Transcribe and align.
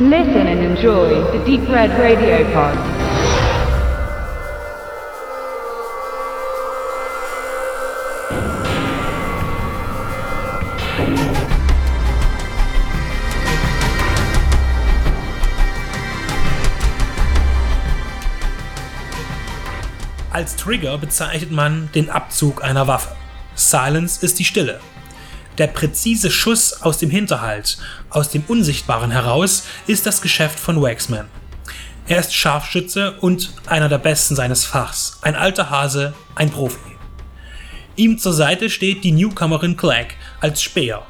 Listen 0.00 0.46
and 0.46 0.60
enjoy 0.60 1.08
the 1.32 1.44
Deep 1.44 1.68
Red 1.68 1.90
Radio 1.98 2.44
Pod. 2.52 2.78
Als 20.30 20.54
Trigger 20.54 20.96
bezeichnet 20.98 21.50
man 21.50 21.88
den 21.96 22.08
Abzug 22.08 22.62
einer 22.62 22.86
Waffe. 22.86 23.16
Silence 23.56 24.24
ist 24.24 24.38
die 24.38 24.44
Stille. 24.44 24.78
Der 25.58 25.66
präzise 25.66 26.30
Schuss 26.30 26.82
aus 26.82 26.98
dem 26.98 27.10
Hinterhalt, 27.10 27.78
aus 28.10 28.30
dem 28.30 28.44
Unsichtbaren 28.46 29.10
heraus, 29.10 29.64
ist 29.88 30.06
das 30.06 30.22
Geschäft 30.22 30.58
von 30.60 30.80
Waxman. 30.80 31.26
Er 32.06 32.20
ist 32.20 32.32
Scharfschütze 32.32 33.16
und 33.20 33.52
einer 33.66 33.88
der 33.88 33.98
Besten 33.98 34.36
seines 34.36 34.64
Fachs, 34.64 35.18
ein 35.20 35.34
alter 35.34 35.68
Hase, 35.68 36.14
ein 36.36 36.50
Profi. 36.50 36.78
Ihm 37.96 38.18
zur 38.18 38.32
Seite 38.32 38.70
steht 38.70 39.02
die 39.02 39.10
Newcomerin 39.10 39.76
Clack 39.76 40.14
als 40.40 40.62
Speer. 40.62 41.02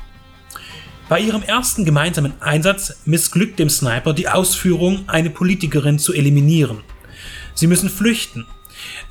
Bei 1.11 1.21
ihrem 1.21 1.43
ersten 1.43 1.85
gemeinsamen 1.85 2.41
Einsatz 2.41 2.97
missglückt 3.05 3.59
dem 3.59 3.69
Sniper 3.69 4.15
die 4.15 4.29
Ausführung, 4.29 5.07
eine 5.09 5.29
Politikerin 5.29 5.99
zu 5.99 6.15
eliminieren. 6.15 6.81
Sie 7.55 7.67
müssen 7.67 7.91
flüchten, 7.91 8.47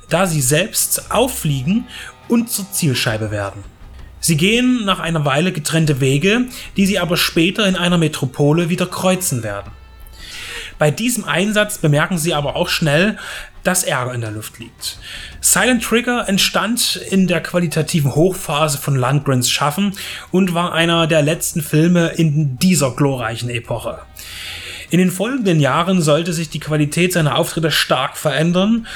da 0.08 0.26
sie 0.26 0.40
selbst 0.40 1.12
auffliegen 1.12 1.86
und 2.26 2.50
zur 2.50 2.70
Zielscheibe 2.72 3.30
werden. 3.30 3.77
Sie 4.20 4.36
gehen 4.36 4.84
nach 4.84 5.00
einer 5.00 5.24
Weile 5.24 5.52
getrennte 5.52 6.00
Wege, 6.00 6.46
die 6.76 6.86
sie 6.86 6.98
aber 6.98 7.16
später 7.16 7.66
in 7.66 7.76
einer 7.76 7.98
Metropole 7.98 8.68
wieder 8.68 8.86
kreuzen 8.86 9.42
werden. 9.42 9.70
Bei 10.78 10.90
diesem 10.90 11.24
Einsatz 11.24 11.78
bemerken 11.78 12.18
sie 12.18 12.34
aber 12.34 12.56
auch 12.56 12.68
schnell, 12.68 13.18
dass 13.64 13.82
Ärger 13.82 14.14
in 14.14 14.20
der 14.20 14.30
Luft 14.30 14.58
liegt. 14.60 14.98
Silent 15.40 15.82
Trigger 15.82 16.28
entstand 16.28 16.96
in 17.10 17.26
der 17.26 17.42
qualitativen 17.42 18.14
Hochphase 18.14 18.78
von 18.78 18.96
Landgrens 18.96 19.50
Schaffen 19.50 19.94
und 20.30 20.54
war 20.54 20.72
einer 20.72 21.06
der 21.06 21.22
letzten 21.22 21.62
Filme 21.62 22.08
in 22.16 22.58
dieser 22.58 22.92
glorreichen 22.92 23.50
Epoche. 23.50 23.98
In 24.90 24.98
den 24.98 25.10
folgenden 25.10 25.60
Jahren 25.60 26.00
sollte 26.00 26.32
sich 26.32 26.48
die 26.48 26.60
Qualität 26.60 27.12
seiner 27.12 27.36
Auftritte 27.36 27.70
stark 27.70 28.16
verändern 28.16 28.86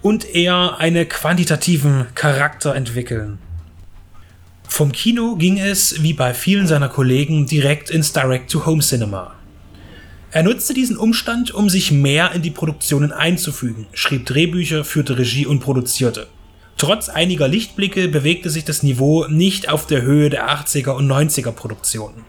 und 0.00 0.24
er 0.34 0.78
einen 0.78 1.06
quantitativen 1.06 2.06
Charakter 2.14 2.74
entwickeln. 2.74 3.38
Vom 4.74 4.90
Kino 4.90 5.36
ging 5.36 5.60
es, 5.60 6.02
wie 6.02 6.14
bei 6.14 6.34
vielen 6.34 6.66
seiner 6.66 6.88
Kollegen, 6.88 7.46
direkt 7.46 7.90
ins 7.90 8.12
Direct-to-Home-Cinema. 8.12 9.32
Er 10.32 10.42
nutzte 10.42 10.74
diesen 10.74 10.96
Umstand, 10.96 11.54
um 11.54 11.70
sich 11.70 11.92
mehr 11.92 12.32
in 12.32 12.42
die 12.42 12.50
Produktionen 12.50 13.12
einzufügen, 13.12 13.86
schrieb 13.92 14.26
Drehbücher, 14.26 14.84
führte 14.84 15.16
Regie 15.16 15.46
und 15.46 15.60
produzierte. 15.60 16.26
Trotz 16.76 17.08
einiger 17.08 17.46
Lichtblicke 17.46 18.08
bewegte 18.08 18.50
sich 18.50 18.64
das 18.64 18.82
Niveau 18.82 19.28
nicht 19.28 19.68
auf 19.68 19.86
der 19.86 20.02
Höhe 20.02 20.28
der 20.28 20.50
80er 20.50 20.90
und 20.90 21.06
90er 21.06 21.52
Produktionen. 21.52 22.24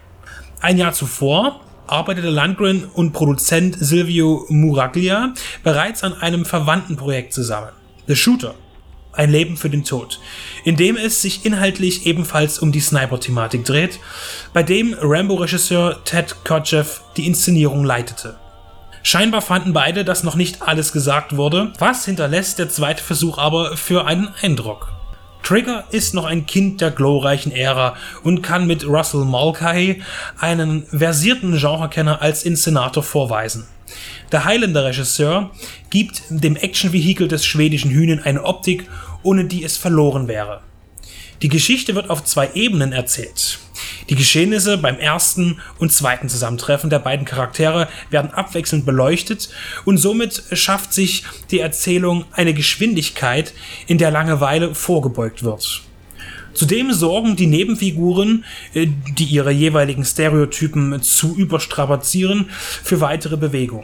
Ein 0.61 0.77
Jahr 0.77 0.93
zuvor 0.93 1.61
arbeitete 1.87 2.29
Landgren 2.29 2.83
und 2.83 3.11
Produzent 3.11 3.75
Silvio 3.79 4.45
Muraglia 4.49 5.33
bereits 5.63 6.03
an 6.03 6.13
einem 6.13 6.45
verwandten 6.45 6.95
Projekt 6.95 7.33
zusammen. 7.33 7.71
The 8.05 8.15
Shooter, 8.15 8.53
ein 9.17 9.29
Leben 9.29 9.57
für 9.57 9.69
den 9.69 9.83
Tod, 9.83 10.19
in 10.63 10.75
dem 10.75 10.97
es 10.97 11.21
sich 11.21 11.45
inhaltlich 11.45 12.05
ebenfalls 12.05 12.59
um 12.59 12.71
die 12.71 12.79
Sniper-Thematik 12.79 13.65
dreht, 13.65 13.99
bei 14.53 14.63
dem 14.63 14.95
Rambo-Regisseur 14.99 16.03
Ted 16.03 16.43
Kotcheff 16.43 17.01
die 17.17 17.27
Inszenierung 17.27 17.83
leitete. 17.83 18.37
Scheinbar 19.03 19.41
fanden 19.41 19.71
beide, 19.71 20.03
dass 20.03 20.23
noch 20.23 20.35
nicht 20.35 20.63
alles 20.63 20.91
gesagt 20.91 21.37
wurde, 21.37 21.71
was 21.77 22.05
hinterlässt 22.05 22.57
der 22.57 22.69
zweite 22.69 23.03
Versuch 23.03 23.37
aber 23.37 23.77
für 23.77 24.05
einen 24.05 24.29
Eindruck. 24.41 24.91
Trigger 25.43 25.83
ist 25.91 26.15
noch 26.15 26.25
ein 26.25 26.47
Kind 26.47 26.81
der 26.81 26.89
glorreichen 26.89 27.51
Ära 27.51 27.95
und 28.23 28.41
kann 28.41 28.65
mit 28.65 28.83
Russell 28.83 29.25
Mulcahy 29.25 30.01
einen 30.39 30.87
versierten 30.87 31.55
Genrekenner 31.55 32.23
als 32.23 32.43
Inszenator 32.43 33.03
vorweisen. 33.03 33.67
Der 34.31 34.43
Highlander-Regisseur 34.43 35.51
gibt 35.91 36.23
dem 36.29 36.55
Actionvehikel 36.55 37.27
des 37.27 37.45
schwedischen 37.45 37.91
Hühnen 37.91 38.23
eine 38.23 38.43
Optik, 38.43 38.89
ohne 39.25 39.45
die 39.45 39.63
es 39.63 39.75
verloren 39.75 40.27
wäre. 40.27 40.61
Die 41.41 41.49
Geschichte 41.49 41.95
wird 41.95 42.09
auf 42.09 42.23
zwei 42.23 42.51
Ebenen 42.53 42.93
erzählt. 42.93 43.59
Die 44.09 44.15
Geschehnisse 44.15 44.77
beim 44.77 44.97
ersten 44.97 45.59
und 45.79 45.91
zweiten 45.91 46.29
Zusammentreffen 46.29 46.89
der 46.89 46.99
beiden 46.99 47.25
Charaktere 47.25 47.89
werden 48.09 48.31
abwechselnd 48.31 48.85
beleuchtet 48.85 49.49
und 49.83 49.97
somit 49.97 50.43
schafft 50.53 50.93
sich 50.93 51.23
die 51.51 51.59
Erzählung 51.59 52.25
eine 52.31 52.53
Geschwindigkeit, 52.53 53.53
in 53.87 53.97
der 53.97 54.11
Langeweile 54.11 54.73
vorgebeugt 54.73 55.43
wird. 55.43 55.81
Zudem 56.53 56.93
sorgen 56.93 57.35
die 57.35 57.47
Nebenfiguren, 57.47 58.45
äh, 58.73 58.87
die 59.17 59.25
ihre 59.25 59.51
jeweiligen 59.51 60.05
Stereotypen 60.05 61.01
zu 61.01 61.35
überstrapazieren, 61.35 62.49
für 62.81 63.01
weitere 63.01 63.35
Bewegung. 63.35 63.83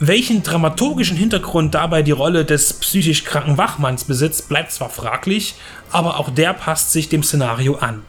Welchen 0.00 0.42
dramaturgischen 0.42 1.16
Hintergrund 1.16 1.74
dabei 1.74 2.02
die 2.02 2.10
Rolle 2.10 2.44
des 2.44 2.72
psychisch 2.74 3.24
kranken 3.24 3.58
Wachmanns 3.58 4.04
besitzt, 4.04 4.48
bleibt 4.48 4.72
zwar 4.72 4.90
fraglich, 4.90 5.54
aber 5.92 6.18
auch 6.18 6.30
der 6.30 6.52
passt 6.52 6.90
sich 6.90 7.08
dem 7.08 7.22
Szenario 7.22 7.76
an. 7.76 8.02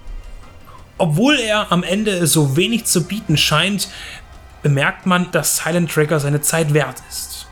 Obwohl 0.97 1.35
er 1.35 1.71
am 1.71 1.83
Ende 1.83 2.25
so 2.25 2.57
wenig 2.57 2.85
zu 2.85 3.03
bieten 3.03 3.37
scheint, 3.37 3.89
bemerkt 4.63 5.05
man, 5.05 5.29
dass 5.31 5.57
Silent 5.57 5.91
Trigger 5.91 6.19
seine 6.19 6.41
Zeit 6.41 6.73
wert 6.73 7.03
ist. 7.07 7.45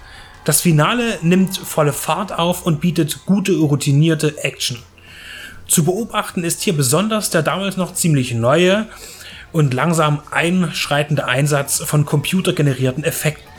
Das 0.46 0.62
Finale 0.62 1.20
nimmt 1.22 1.56
volle 1.56 1.94
Fahrt 1.94 2.32
auf 2.32 2.66
und 2.66 2.82
bietet 2.82 3.26
gute 3.26 3.56
routinierte 3.56 4.44
Action. 4.44 4.80
Zu 5.68 5.86
beobachten 5.86 6.44
ist 6.44 6.64
hier 6.64 6.76
besonders 6.76 7.30
der 7.30 7.44
damals 7.44 7.78
noch 7.78 7.94
ziemlich 7.94 8.34
neue 8.34 8.88
und 9.52 9.74
langsam 9.76 10.22
einschreitende 10.32 11.26
Einsatz 11.26 11.84
von 11.86 12.06
computergenerierten 12.06 13.04
Effekten. 13.04 13.53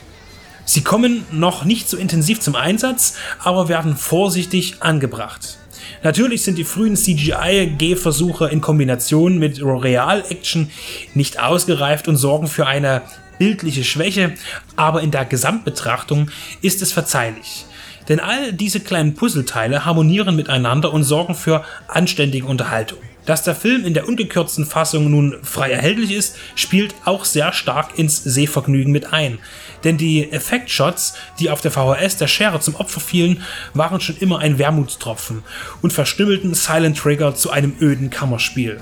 Sie 0.65 0.81
kommen 0.81 1.23
noch 1.31 1.63
nicht 1.63 1.87
so 1.87 1.95
intensiv 1.95 2.39
zum 2.39 2.55
Einsatz, 2.55 3.15
aber 3.43 3.69
werden 3.69 3.95
vorsichtig 3.95 4.81
angebracht. 4.81 5.59
Natürlich 6.03 6.43
sind 6.43 6.57
die 6.57 6.63
frühen 6.63 6.95
CGI-G-Versuche 6.95 8.47
in 8.47 8.61
Kombination 8.61 9.37
mit 9.37 9.61
Real-Action 9.61 10.71
nicht 11.13 11.39
ausgereift 11.39 12.07
und 12.07 12.15
sorgen 12.15 12.47
für 12.47 12.65
eine 12.65 13.03
bildliche 13.37 13.83
Schwäche, 13.83 14.33
aber 14.75 15.01
in 15.01 15.11
der 15.11 15.25
Gesamtbetrachtung 15.25 16.31
ist 16.61 16.81
es 16.81 16.91
verzeihlich. 16.91 17.65
Denn 18.07 18.19
all 18.19 18.53
diese 18.53 18.79
kleinen 18.79 19.15
Puzzleteile 19.15 19.85
harmonieren 19.85 20.35
miteinander 20.35 20.93
und 20.93 21.03
sorgen 21.03 21.35
für 21.35 21.63
anständige 21.87 22.47
Unterhaltung. 22.47 22.99
Dass 23.25 23.43
der 23.43 23.55
Film 23.55 23.85
in 23.85 23.95
der 23.95 24.07
ungekürzten 24.07 24.65
Fassung 24.65 25.09
nun 25.09 25.37
frei 25.41 25.71
erhältlich 25.71 26.11
ist, 26.11 26.37
spielt 26.53 26.93
auch 27.05 27.25
sehr 27.25 27.53
stark 27.53 27.97
ins 27.97 28.23
Sehvergnügen 28.23 28.91
mit 28.91 29.13
ein. 29.13 29.39
Denn 29.83 29.97
die 29.97 30.31
Effektshots, 30.31 31.15
die 31.39 31.49
auf 31.49 31.61
der 31.61 31.71
VHS 31.71 32.17
der 32.17 32.27
Schere 32.27 32.59
zum 32.59 32.75
Opfer 32.75 32.99
fielen, 32.99 33.41
waren 33.73 33.99
schon 33.99 34.17
immer 34.17 34.39
ein 34.39 34.59
Wermutstropfen 34.59 35.43
und 35.81 35.91
verstümmelten 35.91 36.53
Silent 36.53 36.97
Trigger 36.97 37.33
zu 37.33 37.49
einem 37.49 37.75
öden 37.81 38.11
Kammerspiel. 38.11 38.79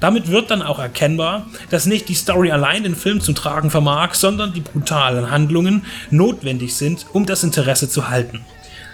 Damit 0.00 0.28
wird 0.28 0.50
dann 0.50 0.62
auch 0.62 0.78
erkennbar, 0.78 1.46
dass 1.70 1.86
nicht 1.86 2.08
die 2.08 2.14
Story 2.14 2.50
allein 2.50 2.82
den 2.82 2.96
Film 2.96 3.20
zu 3.20 3.32
Tragen 3.32 3.70
vermag, 3.70 4.14
sondern 4.14 4.52
die 4.52 4.60
brutalen 4.60 5.30
Handlungen 5.30 5.84
notwendig 6.10 6.76
sind, 6.76 7.06
um 7.12 7.26
das 7.26 7.44
Interesse 7.44 7.88
zu 7.88 8.08
halten. 8.08 8.44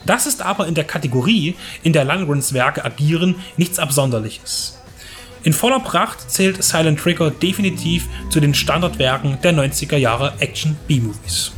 Das 0.07 0.27
ist 0.27 0.43
aber 0.43 0.67
in 0.67 0.75
der 0.75 0.85
Kategorie, 0.85 1.57
in 1.83 1.93
der 1.93 2.05
Lundgrens 2.05 2.53
Werke 2.53 2.85
agieren, 2.85 3.35
nichts 3.57 3.79
Absonderliches. 3.79 4.79
In 5.43 5.53
voller 5.53 5.81
Pracht 5.81 6.31
zählt 6.31 6.63
Silent 6.63 6.99
Trigger 6.99 7.31
definitiv 7.31 8.07
zu 8.31 8.41
den 8.41 8.55
Standardwerken 8.55 9.39
der 9.43 9.55
90er 9.55 9.97
Jahre 9.97 10.35
Action-B-Movies. 10.41 11.53